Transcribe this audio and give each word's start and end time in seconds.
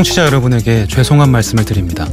청취자 0.00 0.24
여러분에게 0.24 0.86
죄송한 0.86 1.30
말씀을 1.30 1.66
드립니다. 1.66 2.06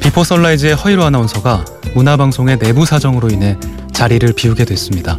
비포 0.00 0.22
선라이즈의 0.22 0.74
허이로 0.74 1.02
아나운서가 1.02 1.64
문화방송의 1.94 2.58
내부 2.58 2.84
사정으로 2.84 3.30
인해 3.30 3.56
자리를 3.94 4.34
비우게 4.34 4.66
됐습니다. 4.66 5.18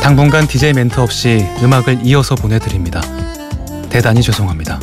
당분간 0.00 0.46
DJ 0.46 0.74
멘트 0.74 1.00
없이 1.00 1.44
음악을 1.60 2.02
이어서 2.04 2.36
보내드립니다. 2.36 3.00
대단히 3.90 4.22
죄송합니다. 4.22 4.78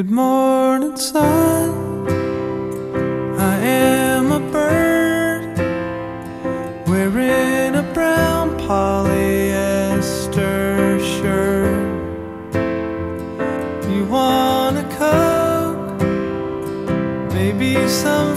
Good 0.00 0.10
morning, 0.10 0.96
sun. 0.96 2.08
I 3.38 3.54
am 3.58 4.32
a 4.32 4.40
bird 4.50 5.58
wearing 6.88 7.74
a 7.74 7.82
brown 7.92 8.56
polyester 8.60 10.18
shirt. 11.12 11.84
You 13.92 14.06
want 14.06 14.78
a 14.78 14.84
coke? 14.96 16.00
Maybe 17.34 17.70
some 17.86 18.34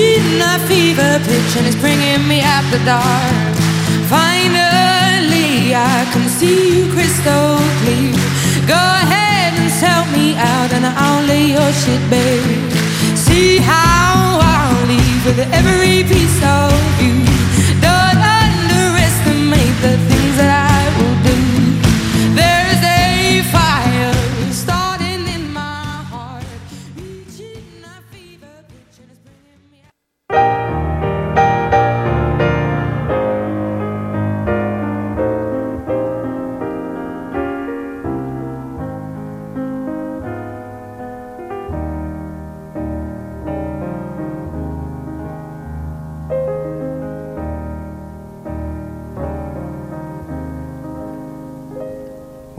reaching 0.00 0.40
a 0.40 0.58
fever 0.68 1.12
pitch, 1.26 1.56
and 1.58 1.66
it's 1.66 1.76
bringing 1.76 2.26
me 2.26 2.40
out 2.40 2.64
the 2.70 2.80
dark. 2.84 3.56
Finally, 4.08 5.74
I 5.74 6.08
can 6.12 6.28
see 6.28 6.58
you 6.74 6.92
crystal 6.92 7.58
clear. 7.80 8.12
Go 8.66 8.82
ahead 9.02 9.52
and 9.60 9.70
sell 9.70 10.04
me 10.16 10.36
out, 10.36 10.72
and 10.72 10.84
I'll 10.86 11.24
lay 11.26 11.46
your 11.56 11.72
shit 11.72 12.02
bare. 12.10 12.70
See 13.16 13.58
how 13.58 14.40
I'll 14.40 14.86
leave 14.86 15.22
with 15.26 15.40
every 15.52 16.02
piece 16.04 16.40
of 16.42 16.72
you. 17.02 17.29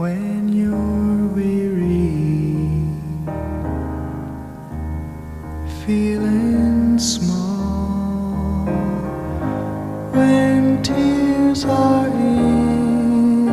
When 0.02 0.48
you're 0.48 1.26
weary, 1.28 2.10
feeling 5.86 6.98
small, 6.98 8.66
when 10.10 10.82
tears 10.82 11.64
are 11.64 12.08
in 12.08 13.46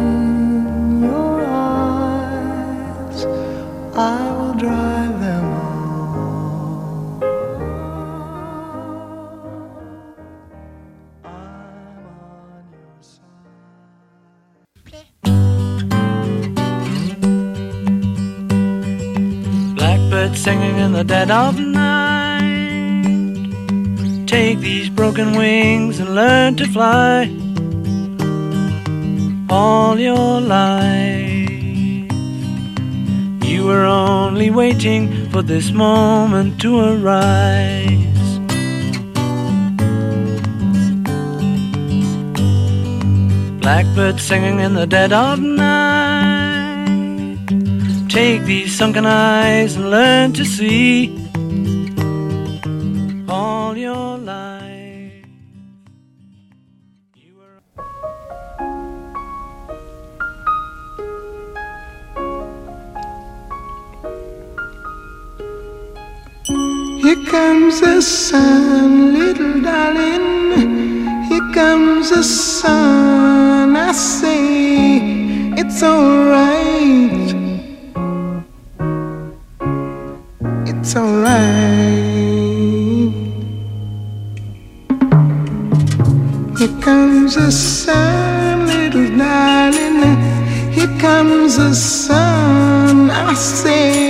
your 1.04 1.46
eyes, 1.46 3.26
I 3.96 4.32
will 4.38 4.56
dry 4.56 5.06
them 5.22 5.29
the 21.00 21.06
dead 21.06 21.32
of 21.32 21.58
night. 21.58 22.44
Take 24.28 24.60
these 24.60 24.90
broken 24.90 25.32
wings 25.38 25.98
and 26.02 26.14
learn 26.14 26.58
to 26.58 26.66
fly. 26.68 27.32
All 29.50 29.98
your 29.98 30.42
life, 30.42 32.12
you 33.50 33.66
were 33.66 33.86
only 33.86 34.50
waiting 34.52 35.30
for 35.30 35.42
this 35.42 35.72
moment 35.72 36.60
to 36.64 36.72
arise. 36.92 38.30
Blackbird 43.62 44.20
singing 44.20 44.60
in 44.60 44.74
the 44.74 44.86
dead 44.86 45.14
of 45.14 45.40
night. 45.40 46.19
Take 48.10 48.44
these 48.46 48.76
sunken 48.76 49.06
eyes 49.06 49.76
and 49.76 49.92
learn 49.92 50.34
to 50.34 50.44
see 50.44 51.16
all 53.30 53.78
your 53.78 54.18
life. 54.18 55.26
You. 57.14 57.38
Here 67.04 67.26
comes 67.28 67.80
the 67.80 68.02
sun, 68.02 69.14
little 69.14 69.62
darling. 69.62 71.06
Here 71.30 71.54
comes 71.54 72.10
the 72.10 72.24
sun. 72.24 73.76
I 73.76 73.92
say 73.92 74.98
it's 75.62 75.84
alright 75.84 76.59
say 93.62 94.09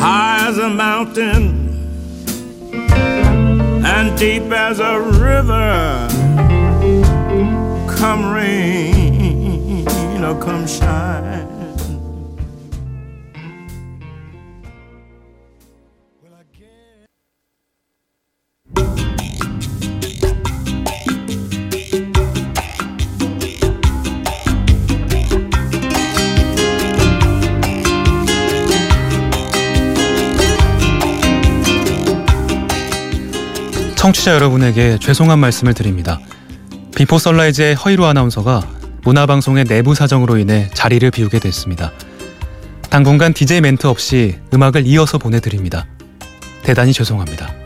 High 0.00 0.48
as 0.48 0.58
a 0.58 0.68
mountain 0.68 1.44
and 3.84 4.18
deep 4.18 4.50
as 4.52 4.80
a 4.80 5.00
river. 5.00 6.08
Come 7.96 8.32
rain 8.32 9.86
or 10.24 10.38
come 10.40 10.66
shine. 10.66 11.51
청취자 34.02 34.34
여러분에게 34.34 34.98
죄송한 34.98 35.38
말씀을 35.38 35.74
드립니다. 35.74 36.18
비포 36.96 37.18
선라이즈의 37.18 37.76
허이로 37.76 38.04
아나운서가 38.04 38.68
문화방송의 39.04 39.66
내부 39.66 39.94
사정으로 39.94 40.38
인해 40.38 40.68
자리를 40.74 41.08
비우게 41.12 41.38
됐습니다. 41.38 41.92
당분간 42.90 43.32
DJ 43.32 43.60
멘트 43.60 43.86
없이 43.86 44.40
음악을 44.52 44.88
이어서 44.88 45.18
보내드립니다. 45.18 45.86
대단히 46.64 46.92
죄송합니다. 46.92 47.61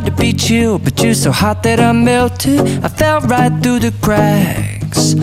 Tried 0.00 0.10
to 0.10 0.22
beat 0.22 0.50
you, 0.50 0.78
but 0.78 1.02
you're 1.02 1.14
so 1.14 1.30
hot 1.30 1.62
that 1.62 1.80
I 1.80 1.92
melted. 1.92 2.60
I 2.84 2.88
fell 2.88 3.20
right 3.20 3.52
through 3.62 3.80
the 3.80 3.92
cracks. 4.00 5.14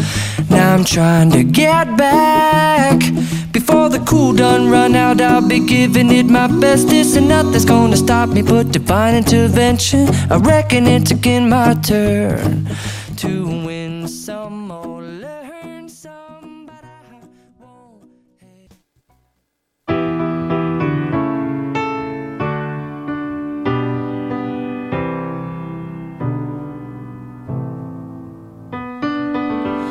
Now 0.50 0.76
I'm 0.76 0.84
trying 0.84 1.32
to 1.32 1.44
get 1.44 1.98
back. 1.98 3.00
Before 3.52 3.90
the 3.90 4.00
cool 4.00 4.34
done 4.34 4.70
run 4.70 4.96
out, 4.96 5.20
I'll 5.22 5.48
be 5.48 5.60
giving 5.66 6.12
it 6.12 6.26
my 6.28 6.48
bestest, 6.48 7.18
and 7.18 7.28
nothing's 7.28 7.66
gonna 7.66 7.98
stop 7.98 8.30
me 8.30 8.42
but 8.42 8.72
divine 8.72 9.16
intervention. 9.16 10.08
I 10.30 10.38
reckon 10.38 10.86
it's 10.88 11.12
again 11.12 11.50
my 11.50 11.74
turn 11.74 12.68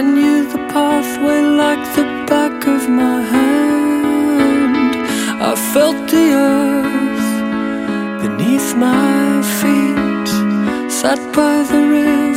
I 0.00 0.02
knew 0.02 0.50
the 0.50 0.56
pathway 0.72 1.42
like 1.42 1.84
the 1.94 2.04
back 2.26 2.66
of 2.66 2.88
my 2.88 3.20
hand. 3.20 4.96
I 5.42 5.54
felt 5.74 5.98
the 6.08 6.26
earth 6.48 7.32
beneath 8.22 8.74
my 8.76 9.42
feet, 9.58 10.28
sat 10.90 11.20
by 11.36 11.64
the 11.70 11.80
river. 11.96 12.29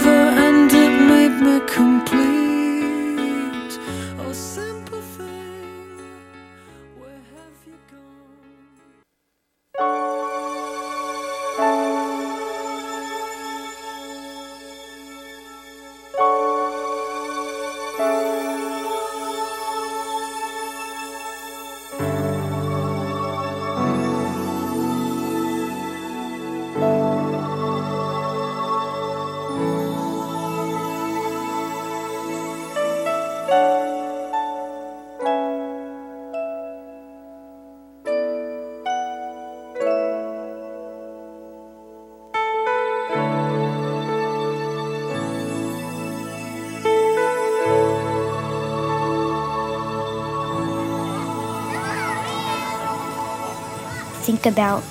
Think 54.23 54.45
about 54.45 54.83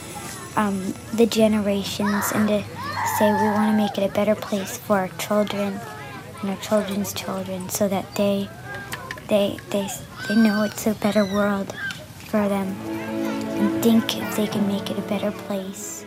um, 0.57 0.95
the 1.15 1.27
generations 1.27 2.33
and 2.33 2.49
to 2.49 2.63
say 3.19 3.33
we 3.33 3.49
want 3.49 3.71
to 3.71 3.77
make 3.77 3.97
it 3.97 4.11
a 4.11 4.13
better 4.13 4.35
place 4.35 4.77
for 4.77 4.99
our 4.99 5.09
children 5.19 5.81
and 6.43 6.51
our 6.51 6.57
children's 6.57 7.13
children 7.13 7.69
so 7.69 7.89
that 7.89 8.15
they 8.17 8.49
they 9.29 9.57
they 9.71 9.89
they 10.29 10.37
know 10.37 10.63
it's 10.63 10.87
a 10.87 10.95
better 10.95 11.25
world 11.25 11.73
for 12.19 12.49
them 12.49 12.69
and 12.89 13.83
think 13.83 14.17
if 14.17 14.37
they 14.37 14.47
can 14.47 14.67
make 14.67 14.91
it 14.91 14.99
a 14.99 15.03
better 15.03 15.31
place 15.31 16.02